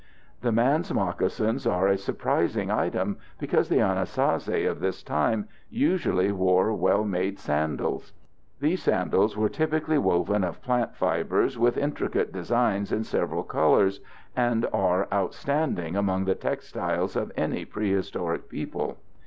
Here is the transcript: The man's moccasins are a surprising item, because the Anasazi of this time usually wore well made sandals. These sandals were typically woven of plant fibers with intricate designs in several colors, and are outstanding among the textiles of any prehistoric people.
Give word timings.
The 0.41 0.51
man's 0.51 0.91
moccasins 0.91 1.67
are 1.67 1.87
a 1.87 1.95
surprising 1.95 2.71
item, 2.71 3.19
because 3.37 3.69
the 3.69 3.81
Anasazi 3.83 4.65
of 4.67 4.79
this 4.79 5.03
time 5.03 5.47
usually 5.69 6.31
wore 6.31 6.73
well 6.73 7.03
made 7.03 7.37
sandals. 7.37 8.11
These 8.59 8.81
sandals 8.81 9.37
were 9.37 9.47
typically 9.47 9.99
woven 9.99 10.43
of 10.43 10.59
plant 10.63 10.95
fibers 10.95 11.55
with 11.59 11.77
intricate 11.77 12.33
designs 12.33 12.91
in 12.91 13.03
several 13.03 13.43
colors, 13.43 13.99
and 14.35 14.65
are 14.73 15.07
outstanding 15.13 15.95
among 15.95 16.25
the 16.25 16.33
textiles 16.33 17.15
of 17.15 17.31
any 17.37 17.63
prehistoric 17.63 18.49
people. 18.49 18.97